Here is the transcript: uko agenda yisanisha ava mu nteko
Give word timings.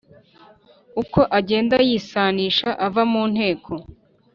uko 1.01 1.19
agenda 1.39 1.75
yisanisha 1.89 2.69
ava 2.85 3.03
mu 3.11 3.23
nteko 3.31 3.73